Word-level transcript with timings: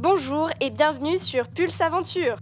Bonjour 0.00 0.48
et 0.60 0.70
bienvenue 0.70 1.18
sur 1.18 1.48
Pulse 1.48 1.80
Aventure. 1.80 2.36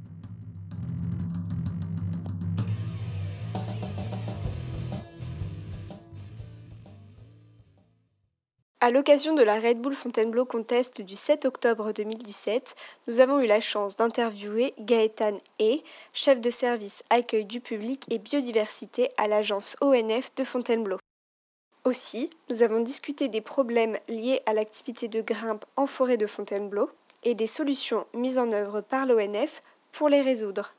À 8.81 8.91
l'occasion 8.91 9.33
de 9.33 9.43
la 9.43 9.59
Red 9.59 9.81
Bull 9.81 9.95
Fontainebleau 9.95 10.45
Contest 10.45 11.01
du 11.01 11.17
7 11.17 11.47
octobre 11.47 11.93
2017, 11.93 12.75
nous 13.09 13.21
avons 13.21 13.41
eu 13.41 13.47
la 13.47 13.63
chance 13.63 13.97
d'interviewer 13.97 14.75
Gaëtan 14.79 15.39
E, 15.59 15.79
chef 16.13 16.43
de 16.43 16.51
service 16.51 17.05
accueil 17.09 17.47
du 17.47 17.63
public 17.63 18.05
et 18.11 18.19
biodiversité 18.19 19.09
à 19.17 19.29
l'agence 19.29 19.77
ONF 19.81 20.35
de 20.35 20.45
Fontainebleau. 20.45 20.99
Aussi, 21.87 22.29
nous 22.51 22.63
avons 22.63 22.81
discuté 22.81 23.29
des 23.29 23.41
problèmes 23.41 23.97
liés 24.09 24.43
à 24.45 24.53
l'activité 24.53 25.09
de 25.09 25.23
grimpe 25.23 25.65
en 25.77 25.87
forêt 25.87 26.19
de 26.19 26.27
Fontainebleau 26.27 26.91
et 27.27 27.35
des 27.35 27.49
solutions 27.49 28.07
mises 28.15 28.39
en 28.39 28.53
œuvre 28.53 28.81
par 28.81 29.05
l'ONF 29.05 29.63
pour 29.91 30.09
les 30.09 30.23
résoudre. 30.23 30.75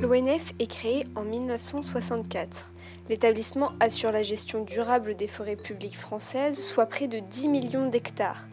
L'ONF 0.00 0.52
est 0.58 0.66
créé 0.66 1.04
en 1.14 1.24
1964. 1.24 2.72
L'établissement 3.10 3.72
assure 3.80 4.12
la 4.12 4.22
gestion 4.22 4.64
durable 4.64 5.14
des 5.14 5.28
forêts 5.28 5.56
publiques 5.56 5.98
françaises, 5.98 6.58
soit 6.58 6.86
près 6.86 7.06
de 7.06 7.18
10 7.18 7.48
millions 7.48 7.88
d'hectares. 7.90 8.46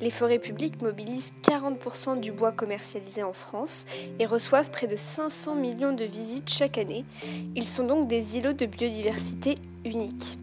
Les 0.00 0.10
forêts 0.10 0.38
publiques 0.38 0.80
mobilisent 0.80 1.34
40% 1.42 2.20
du 2.20 2.32
bois 2.32 2.52
commercialisé 2.52 3.22
en 3.22 3.34
France 3.34 3.86
et 4.18 4.24
reçoivent 4.24 4.70
près 4.70 4.86
de 4.86 4.96
500 4.96 5.56
millions 5.56 5.92
de 5.92 6.04
visites 6.04 6.48
chaque 6.48 6.78
année. 6.78 7.04
Ils 7.54 7.68
sont 7.68 7.84
donc 7.84 8.08
des 8.08 8.38
îlots 8.38 8.54
de 8.54 8.64
biodiversité 8.64 9.56
uniques. 9.84 10.38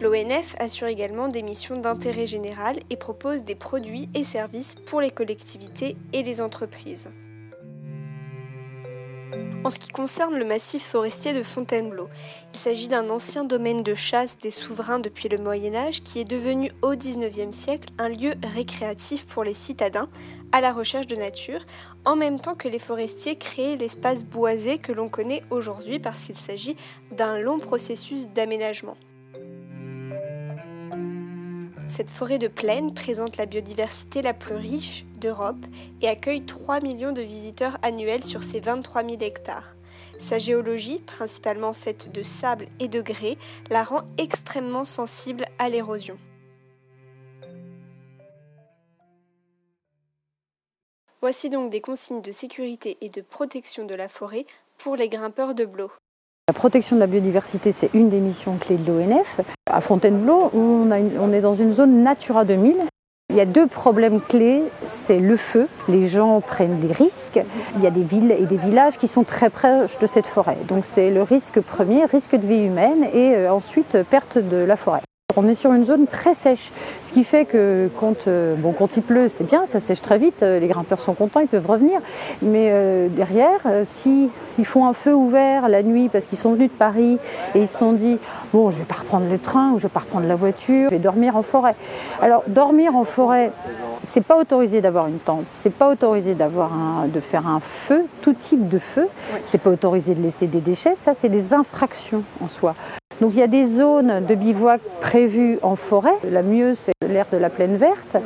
L'ONF 0.00 0.56
assure 0.58 0.88
également 0.88 1.28
des 1.28 1.42
missions 1.42 1.76
d'intérêt 1.76 2.26
général 2.26 2.76
et 2.90 2.96
propose 2.96 3.44
des 3.44 3.54
produits 3.54 4.08
et 4.14 4.24
services 4.24 4.74
pour 4.86 5.00
les 5.00 5.10
collectivités 5.10 5.96
et 6.12 6.22
les 6.22 6.40
entreprises. 6.40 7.12
En 9.64 9.70
ce 9.70 9.78
qui 9.78 9.88
concerne 9.88 10.36
le 10.36 10.44
massif 10.44 10.84
forestier 10.84 11.32
de 11.32 11.42
Fontainebleau, 11.42 12.10
il 12.52 12.58
s'agit 12.58 12.88
d'un 12.88 13.08
ancien 13.08 13.44
domaine 13.44 13.82
de 13.82 13.94
chasse 13.94 14.36
des 14.36 14.50
souverains 14.50 14.98
depuis 14.98 15.30
le 15.30 15.38
Moyen 15.38 15.74
Âge 15.74 16.02
qui 16.02 16.20
est 16.20 16.24
devenu 16.24 16.70
au 16.82 16.94
XIXe 16.94 17.56
siècle 17.56 17.88
un 17.96 18.10
lieu 18.10 18.34
récréatif 18.54 19.24
pour 19.24 19.42
les 19.42 19.54
citadins 19.54 20.10
à 20.52 20.60
la 20.60 20.72
recherche 20.72 21.06
de 21.06 21.16
nature, 21.16 21.64
en 22.04 22.14
même 22.14 22.40
temps 22.40 22.54
que 22.54 22.68
les 22.68 22.78
forestiers 22.78 23.36
créaient 23.36 23.76
l'espace 23.76 24.22
boisé 24.22 24.76
que 24.76 24.92
l'on 24.92 25.08
connaît 25.08 25.42
aujourd'hui 25.48 25.98
parce 25.98 26.24
qu'il 26.24 26.36
s'agit 26.36 26.76
d'un 27.10 27.40
long 27.40 27.58
processus 27.58 28.28
d'aménagement. 28.28 28.98
Cette 31.96 32.10
forêt 32.10 32.38
de 32.38 32.48
plaine 32.48 32.92
présente 32.92 33.36
la 33.36 33.46
biodiversité 33.46 34.20
la 34.20 34.34
plus 34.34 34.56
riche 34.56 35.04
d'Europe 35.20 35.64
et 36.02 36.08
accueille 36.08 36.44
3 36.44 36.80
millions 36.80 37.12
de 37.12 37.20
visiteurs 37.20 37.78
annuels 37.82 38.24
sur 38.24 38.42
ses 38.42 38.58
23 38.58 39.04
000 39.04 39.20
hectares. 39.20 39.76
Sa 40.18 40.40
géologie, 40.40 40.98
principalement 40.98 41.72
faite 41.72 42.10
de 42.10 42.24
sable 42.24 42.66
et 42.80 42.88
de 42.88 43.00
grès, 43.00 43.38
la 43.70 43.84
rend 43.84 44.02
extrêmement 44.18 44.84
sensible 44.84 45.44
à 45.60 45.68
l'érosion. 45.68 46.18
Voici 51.20 51.48
donc 51.48 51.70
des 51.70 51.80
consignes 51.80 52.22
de 52.22 52.32
sécurité 52.32 52.98
et 53.02 53.08
de 53.08 53.20
protection 53.20 53.86
de 53.86 53.94
la 53.94 54.08
forêt 54.08 54.46
pour 54.78 54.96
les 54.96 55.08
grimpeurs 55.08 55.54
de 55.54 55.64
Blo. 55.64 55.92
La 56.46 56.52
protection 56.52 56.96
de 56.96 57.00
la 57.00 57.06
biodiversité, 57.06 57.72
c'est 57.72 57.88
une 57.94 58.10
des 58.10 58.20
missions 58.20 58.58
clés 58.58 58.76
de 58.76 58.92
l'ONF. 58.92 59.40
À 59.64 59.80
Fontainebleau, 59.80 60.50
on, 60.52 61.32
est 61.32 61.40
dans 61.40 61.54
une 61.54 61.72
zone 61.72 62.02
Natura 62.02 62.44
2000. 62.44 62.76
Il 63.30 63.36
y 63.36 63.40
a 63.40 63.46
deux 63.46 63.66
problèmes 63.66 64.20
clés, 64.20 64.62
c'est 64.86 65.20
le 65.20 65.38
feu. 65.38 65.68
Les 65.88 66.06
gens 66.06 66.42
prennent 66.42 66.80
des 66.80 66.92
risques. 66.92 67.40
Il 67.76 67.82
y 67.82 67.86
a 67.86 67.90
des 67.90 68.02
villes 68.02 68.30
et 68.30 68.44
des 68.44 68.58
villages 68.58 68.98
qui 68.98 69.08
sont 69.08 69.24
très 69.24 69.48
proches 69.48 69.98
de 70.00 70.06
cette 70.06 70.26
forêt. 70.26 70.58
Donc 70.68 70.84
c'est 70.84 71.08
le 71.08 71.22
risque 71.22 71.62
premier, 71.62 72.04
risque 72.04 72.36
de 72.36 72.46
vie 72.46 72.66
humaine 72.66 73.04
et 73.14 73.34
euh, 73.36 73.50
ensuite 73.50 73.96
perte 74.10 74.36
de 74.36 74.58
la 74.58 74.76
forêt. 74.76 75.00
On 75.36 75.48
est 75.48 75.56
sur 75.56 75.72
une 75.72 75.84
zone 75.84 76.06
très 76.06 76.34
sèche, 76.34 76.70
ce 77.04 77.12
qui 77.12 77.24
fait 77.24 77.44
que 77.44 77.88
quand, 77.98 78.28
euh, 78.28 78.54
bon, 78.56 78.72
quand 78.72 78.96
il 78.96 79.02
pleut, 79.02 79.28
c'est 79.28 79.44
bien, 79.44 79.66
ça 79.66 79.80
sèche 79.80 80.00
très 80.00 80.16
vite, 80.16 80.42
euh, 80.42 80.60
les 80.60 80.68
grimpeurs 80.68 81.00
sont 81.00 81.14
contents, 81.14 81.40
ils 81.40 81.48
peuvent 81.48 81.66
revenir. 81.66 82.00
Mais 82.40 82.68
euh, 82.70 83.08
derrière, 83.08 83.60
si 83.84 84.30
ils 84.58 84.64
font 84.64 84.86
un 84.86 84.92
feu 84.92 85.12
ouvert 85.12 85.68
la 85.68 85.82
nuit 85.82 86.08
parce 86.08 86.26
qu'ils 86.26 86.38
sont 86.38 86.52
venus 86.52 86.70
de 86.70 86.76
Paris 86.76 87.18
et 87.54 87.60
ils 87.62 87.68
se 87.68 87.78
sont 87.78 87.92
dit 87.92 88.18
bon, 88.52 88.70
je 88.70 88.76
vais 88.76 88.84
pas 88.84 88.94
reprendre 88.94 89.26
le 89.28 89.38
train 89.38 89.72
ou 89.72 89.78
je 89.78 89.84
vais 89.84 89.88
pas 89.92 90.00
reprendre 90.00 90.28
la 90.28 90.36
voiture, 90.36 90.88
je 90.90 90.94
vais 90.94 91.00
dormir 91.00 91.36
en 91.36 91.42
forêt. 91.42 91.74
Alors 92.22 92.44
dormir 92.46 92.94
en 92.94 93.04
forêt, 93.04 93.50
c'est 94.04 94.24
pas 94.24 94.38
autorisé 94.38 94.80
d'avoir 94.80 95.08
une 95.08 95.18
tente, 95.18 95.44
c'est 95.46 95.74
pas 95.74 95.90
autorisé 95.90 96.34
d'avoir 96.34 96.72
un, 96.72 97.08
de 97.08 97.20
faire 97.20 97.48
un 97.48 97.60
feu, 97.60 98.04
tout 98.22 98.34
type 98.34 98.68
de 98.68 98.78
feu, 98.78 99.08
c'est 99.46 99.60
pas 99.60 99.70
autorisé 99.70 100.14
de 100.14 100.22
laisser 100.22 100.46
des 100.46 100.60
déchets, 100.60 100.94
ça 100.94 101.14
c'est 101.14 101.28
des 101.28 101.52
infractions 101.52 102.22
en 102.40 102.48
soi. 102.48 102.74
Donc 103.20 103.32
il 103.34 103.38
y 103.38 103.42
a 103.42 103.46
des 103.46 103.64
zones 103.64 104.24
de 104.26 104.34
bivouac 104.34 104.80
prévues 105.00 105.58
en 105.62 105.76
forêt. 105.76 106.14
La 106.30 106.42
mieux, 106.42 106.74
c'est 106.74 106.92
l'air 107.06 107.26
de 107.32 107.36
la 107.36 107.50
plaine 107.50 107.76
verte. 107.76 108.16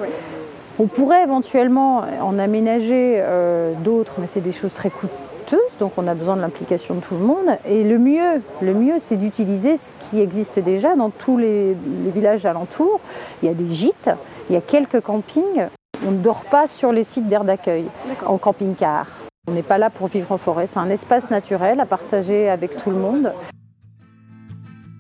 On 0.79 0.87
pourrait 0.87 1.25
éventuellement 1.25 2.05
en 2.23 2.39
aménager 2.39 3.17
euh, 3.19 3.73
d'autres, 3.81 4.15
mais 4.19 4.29
c'est 4.29 4.41
des 4.41 4.53
choses 4.53 4.73
très 4.75 4.91
coûteuses, 4.91 5.59
donc 5.81 5.93
on 5.97 6.07
a 6.07 6.15
besoin 6.15 6.37
de 6.37 6.41
l'implication 6.41 6.95
de 6.95 7.01
tout 7.01 7.15
le 7.15 7.25
monde. 7.25 7.49
Et 7.69 7.83
le 7.83 7.99
mieux, 7.99 8.41
le 8.63 8.75
mieux, 8.75 8.95
c'est 9.01 9.17
d'utiliser 9.17 9.77
ce 9.77 9.91
qui 10.09 10.21
existe 10.21 10.61
déjà 10.61 10.95
dans 10.95 11.11
tous 11.11 11.37
les, 11.37 11.75
les 12.05 12.11
villages 12.15 12.47
alentours. 12.47 13.01
Il 13.43 13.49
y 13.49 13.51
a 13.51 13.55
des 13.55 13.75
gîtes, 13.75 14.11
il 14.49 14.55
y 14.55 14.57
a 14.57 14.61
quelques 14.61 15.01
campings. 15.01 15.67
On 16.07 16.13
ne 16.13 16.19
dort 16.19 16.45
pas 16.45 16.69
sur 16.69 16.93
les 16.93 17.03
sites 17.03 17.27
d'air 17.27 17.43
d'accueil 17.43 17.87
en 18.25 18.39
camping-car. 18.39 19.09
On 19.49 19.53
n'est 19.53 19.63
pas 19.63 19.79
là 19.79 19.91
pour 19.91 20.07
vivre 20.07 20.31
en 20.31 20.39
forêt, 20.39 20.69
c'est 20.69 20.79
un 20.79 20.91
espace 20.91 21.29
naturel 21.29 21.81
à 21.81 21.87
partager 21.87 22.49
avec 22.49 22.77
tout 22.77 22.91
le 22.91 22.99
monde. 22.99 23.33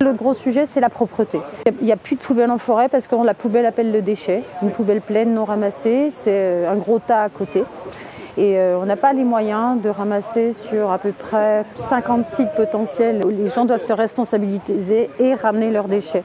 Le 0.00 0.12
gros 0.12 0.32
sujet, 0.32 0.64
c'est 0.64 0.78
la 0.78 0.90
propreté. 0.90 1.40
Il 1.80 1.84
n'y 1.84 1.90
a 1.90 1.96
plus 1.96 2.14
de 2.14 2.20
poubelle 2.20 2.52
en 2.52 2.58
forêt 2.58 2.88
parce 2.88 3.08
que 3.08 3.16
la 3.16 3.34
poubelle 3.34 3.66
appelle 3.66 3.90
le 3.90 4.00
déchet. 4.00 4.44
Une 4.62 4.70
poubelle 4.70 5.00
pleine 5.00 5.34
non 5.34 5.44
ramassée, 5.44 6.10
c'est 6.12 6.30
euh, 6.30 6.70
un 6.70 6.76
gros 6.76 7.00
tas 7.00 7.24
à 7.24 7.28
côté. 7.28 7.64
Et 8.36 8.58
euh, 8.58 8.78
on 8.80 8.86
n'a 8.86 8.94
pas 8.94 9.12
les 9.12 9.24
moyens 9.24 9.82
de 9.82 9.88
ramasser 9.88 10.52
sur 10.52 10.92
à 10.92 10.98
peu 10.98 11.10
près 11.10 11.64
50 11.74 12.24
sites 12.24 12.52
potentiels 12.56 13.24
où 13.24 13.30
les 13.30 13.48
gens 13.48 13.64
doivent 13.64 13.84
se 13.84 13.92
responsabiliser 13.92 15.10
et 15.18 15.34
ramener 15.34 15.72
leurs 15.72 15.88
déchets. 15.88 16.22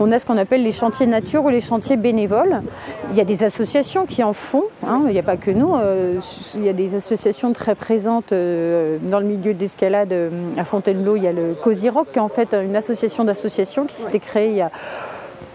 On 0.00 0.12
a 0.12 0.18
ce 0.18 0.26
qu'on 0.26 0.36
appelle 0.36 0.62
les 0.62 0.72
chantiers 0.72 1.06
nature 1.06 1.44
ou 1.44 1.48
les 1.48 1.60
chantiers 1.60 1.96
bénévoles. 1.96 2.62
Il 3.10 3.16
y 3.16 3.20
a 3.20 3.24
des 3.24 3.44
associations 3.44 4.06
qui 4.06 4.22
en 4.22 4.32
font, 4.32 4.64
hein. 4.86 5.02
il 5.06 5.12
n'y 5.12 5.18
a 5.18 5.22
pas 5.22 5.36
que 5.36 5.50
nous. 5.50 5.74
Euh, 5.74 6.20
il 6.54 6.64
y 6.64 6.68
a 6.68 6.72
des 6.72 6.94
associations 6.94 7.52
très 7.52 7.74
présentes 7.74 8.32
euh, 8.32 8.98
dans 9.00 9.20
le 9.20 9.26
milieu 9.26 9.54
de 9.54 9.60
l'escalade 9.60 10.12
euh, 10.12 10.30
à 10.56 10.64
Fontainebleau. 10.64 11.16
Il 11.16 11.22
y 11.22 11.28
a 11.28 11.32
le 11.32 11.54
Cozy 11.54 11.88
Rock, 11.88 12.08
qui 12.12 12.18
est 12.18 12.22
en 12.22 12.28
fait 12.28 12.54
une 12.54 12.76
association 12.76 13.24
d'associations 13.24 13.86
qui 13.86 13.94
s'était 13.94 14.20
créée 14.20 14.50
il 14.50 14.56
y 14.56 14.62
a 14.62 14.70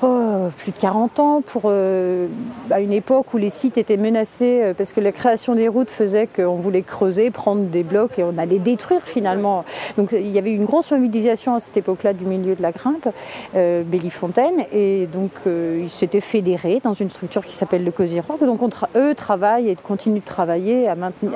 Oh, 0.04 0.48
plus 0.58 0.72
de 0.72 0.78
40 0.78 1.20
ans, 1.20 1.42
pour, 1.46 1.64
euh, 1.66 2.26
à 2.72 2.80
une 2.80 2.92
époque 2.92 3.36
où 3.36 3.38
les 3.38 3.52
sites 3.52 3.78
étaient 3.78 3.98
menacés 3.98 4.62
euh, 4.64 4.74
parce 4.76 4.94
que 4.94 5.00
la 5.00 5.12
création 5.12 5.54
des 5.54 5.68
routes 5.68 5.92
faisait 5.92 6.26
qu'on 6.28 6.56
voulait 6.56 6.82
creuser, 6.82 7.30
prendre 7.30 7.62
des 7.66 7.84
blocs 7.84 8.18
et 8.18 8.24
on 8.24 8.36
allait 8.40 8.58
détruire 8.58 9.02
finalement. 9.04 9.64
Donc 10.00 10.12
il 10.12 10.32
y 10.32 10.40
avait 10.40 10.54
une 10.54 10.66
grosse 10.66 10.90
mobilisation 10.90 11.54
à 11.54 11.60
cette 11.60 11.78
époque-là 11.78 12.14
du 12.14 12.26
milieu 12.26 12.56
de 12.56 12.64
la 12.64 12.72
grimpe, 12.72 13.10
euh, 13.56 13.84
Bellifontaine, 13.84 14.66
et 14.74 15.08
donc 15.14 15.32
ils 15.46 15.90
s'étaient 15.90 16.22
fédérés 16.22 16.82
dans 16.84 16.94
une 16.94 17.12
structure 17.12 17.46
qui 17.46 17.54
s'appelle 17.54 17.84
le 17.84 17.92
Cozy 17.92 18.22
Rock. 18.22 18.44
Donc 18.44 18.60
eux 18.96 19.14
travaillent 19.14 19.70
et 19.70 19.76
continuent 19.76 20.22
de 20.22 20.26
travailler 20.26 20.88
à, 20.88 20.96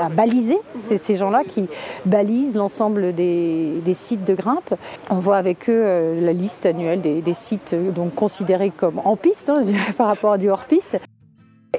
baliser. 0.10 0.58
C'est 0.80 0.98
ces 0.98 1.16
gens-là 1.16 1.44
qui 1.48 1.68
balisent 2.06 2.56
l'ensemble 2.56 3.14
des, 3.14 3.74
des, 3.86 3.94
sites 3.94 4.26
de 4.26 4.34
grimpe. 4.34 4.74
On 5.12 5.16
voit 5.16 5.38
avec 5.38 5.70
eux 5.70 6.16
la 6.20 6.34
liste 6.34 6.66
annuelle 6.66 7.02
des, 7.02 7.22
des 7.22 7.34
sites 7.34 7.76
donc 7.94 8.16
considérés 8.16 8.55
comme 8.78 9.00
en 9.04 9.16
piste, 9.16 9.50
hein, 9.50 9.58
je 9.60 9.66
dirais, 9.66 9.94
par 9.98 10.08
rapport 10.08 10.34
à 10.34 10.38
du 10.38 10.50
hors-piste. 10.50 10.98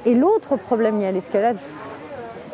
Et 0.05 0.13
l'autre 0.13 0.57
problème 0.57 0.99
lié 0.99 1.07
à 1.07 1.11
l'escalade, 1.11 1.57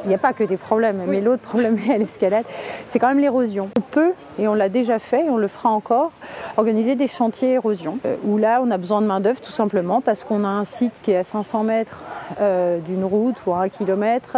il 0.05 0.09
n'y 0.09 0.15
a 0.15 0.17
pas 0.17 0.33
que 0.33 0.43
des 0.43 0.57
problèmes, 0.57 1.01
mais 1.07 1.21
l'autre 1.21 1.41
problème 1.41 1.77
à 1.91 1.97
l'escalade, 1.97 2.45
c'est 2.87 2.99
quand 2.99 3.07
même 3.07 3.19
l'érosion. 3.19 3.69
On 3.77 3.81
peut, 3.81 4.11
et 4.39 4.47
on 4.47 4.53
l'a 4.53 4.69
déjà 4.69 4.99
fait, 4.99 5.25
et 5.25 5.29
on 5.29 5.37
le 5.37 5.47
fera 5.47 5.69
encore, 5.69 6.11
organiser 6.57 6.95
des 6.95 7.07
chantiers 7.07 7.53
érosion, 7.53 7.99
euh, 8.05 8.15
où 8.23 8.37
là 8.37 8.61
on 8.63 8.71
a 8.71 8.77
besoin 8.77 9.01
de 9.01 9.07
main-d'œuvre 9.07 9.41
tout 9.41 9.51
simplement 9.51 10.01
parce 10.01 10.23
qu'on 10.23 10.43
a 10.43 10.47
un 10.47 10.65
site 10.65 10.93
qui 11.03 11.11
est 11.11 11.17
à 11.17 11.23
500 11.23 11.63
mètres 11.63 11.99
euh, 12.41 12.79
d'une 12.79 13.03
route 13.03 13.35
ou 13.45 13.53
à 13.53 13.61
un 13.61 13.69
kilomètre, 13.69 14.37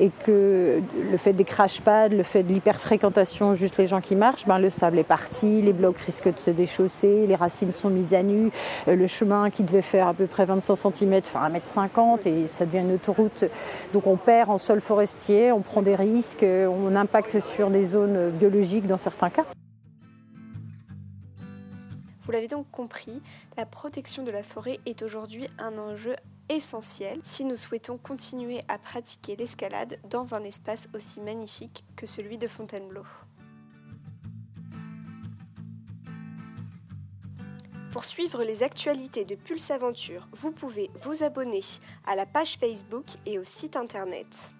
et 0.00 0.10
que 0.24 0.80
le 1.10 1.16
fait 1.16 1.32
des 1.32 1.44
crash 1.44 1.80
pads, 1.80 2.08
le 2.08 2.22
fait 2.22 2.42
de 2.42 2.52
l'hyperfréquentation, 2.52 3.54
juste 3.54 3.76
les 3.78 3.86
gens 3.86 4.00
qui 4.00 4.16
marchent, 4.16 4.46
ben, 4.46 4.58
le 4.58 4.70
sable 4.70 4.98
est 4.98 5.04
parti, 5.04 5.62
les 5.62 5.72
blocs 5.72 5.98
risquent 5.98 6.34
de 6.34 6.38
se 6.38 6.50
déchausser, 6.50 7.26
les 7.26 7.34
racines 7.34 7.72
sont 7.72 7.90
mises 7.90 8.14
à 8.14 8.22
nu, 8.22 8.50
euh, 8.88 8.96
le 8.96 9.06
chemin 9.06 9.50
qui 9.50 9.62
devait 9.62 9.82
faire 9.82 10.08
à 10.08 10.14
peu 10.14 10.26
près 10.26 10.44
25 10.44 10.76
cm 10.76 11.22
fait 11.22 11.38
1m50 11.38 12.26
et 12.26 12.46
ça 12.48 12.64
devient 12.64 12.80
une 12.80 12.94
autoroute. 12.94 13.44
Donc 13.92 14.06
on 14.06 14.16
perd 14.16 14.50
en 14.50 14.58
sol 14.58 14.80
on 15.52 15.60
prend 15.60 15.82
des 15.82 15.94
risques, 15.94 16.44
on 16.44 16.94
impacte 16.96 17.40
sur 17.40 17.70
des 17.70 17.86
zones 17.86 18.30
biologiques 18.30 18.86
dans 18.86 18.98
certains 18.98 19.30
cas. 19.30 19.44
Vous 22.20 22.32
l'avez 22.32 22.48
donc 22.48 22.70
compris, 22.70 23.20
la 23.58 23.66
protection 23.66 24.24
de 24.24 24.30
la 24.30 24.42
forêt 24.42 24.80
est 24.86 25.02
aujourd'hui 25.02 25.46
un 25.58 25.76
enjeu 25.76 26.16
essentiel 26.48 27.20
si 27.22 27.44
nous 27.44 27.56
souhaitons 27.56 27.98
continuer 27.98 28.60
à 28.68 28.78
pratiquer 28.78 29.36
l'escalade 29.36 29.98
dans 30.08 30.34
un 30.34 30.42
espace 30.42 30.88
aussi 30.94 31.20
magnifique 31.20 31.84
que 31.96 32.06
celui 32.06 32.38
de 32.38 32.48
Fontainebleau. 32.48 33.04
Pour 37.92 38.04
suivre 38.04 38.42
les 38.42 38.62
actualités 38.62 39.24
de 39.24 39.36
Pulse 39.36 39.70
Aventure, 39.70 40.26
vous 40.32 40.50
pouvez 40.50 40.90
vous 41.02 41.22
abonner 41.22 41.60
à 42.06 42.16
la 42.16 42.26
page 42.26 42.56
Facebook 42.56 43.04
et 43.24 43.38
au 43.38 43.44
site 43.44 43.76
internet. 43.76 44.50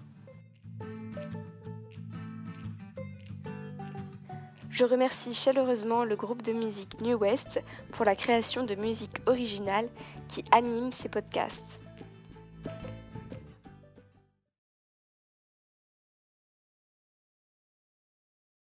Je 4.75 4.85
remercie 4.85 5.35
chaleureusement 5.35 6.03
le 6.03 6.17
groupe 6.17 6.43
de 6.43 6.53
musique 6.53 7.01
New 7.01 7.17
West 7.17 7.63
pour 7.93 8.05
la 8.05 8.17
création 8.17 8.65
de 8.65 8.75
musique 8.75 9.19
originale 9.27 9.89
qui 10.27 10.45
anime 10.51 10.91
ces 10.91 11.09
podcasts. 11.09 11.81